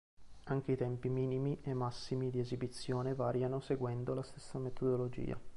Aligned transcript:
Anche 0.45 0.71
i 0.71 0.77
tempi 0.77 1.09
minimi 1.09 1.59
e 1.61 1.75
massimi 1.75 2.31
di 2.31 2.39
esibizione 2.39 3.13
variano 3.13 3.59
seguendo 3.59 4.15
la 4.15 4.23
stessa 4.23 4.57
metodologia. 4.57 5.39